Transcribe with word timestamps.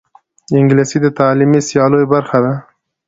انګلیسي 0.57 0.97
د 1.01 1.07
تعلیمي 1.19 1.59
سیالیو 1.67 2.11
برخه 2.13 2.37
ده 2.43 2.53